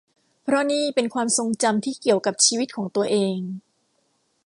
[0.43, 3.37] เพราะนี่เป็นความทรงจำที่เกี่ยวกับชีวิตของตัวเอง